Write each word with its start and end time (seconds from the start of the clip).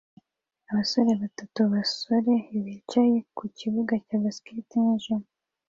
abasore 0.71 1.09
batatu 1.23 1.55
b'abasore 1.61 2.33
bicaye 2.65 3.15
ku 3.37 3.43
kibuga 3.57 3.93
cya 4.05 4.17
basketball 4.23 4.83
nijoro 4.87 5.23